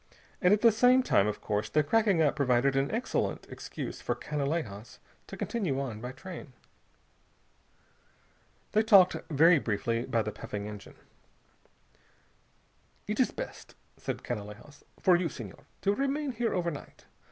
[0.41, 4.15] And at the same time, of course, the cracking up provided an excellent excuse for
[4.15, 6.53] Canalejas to continue on by train.
[8.71, 10.95] They talked very briefly by the puffing engine.
[13.05, 17.05] "It is best," said Canalejas, "for you, Senhor, to remain here overnight.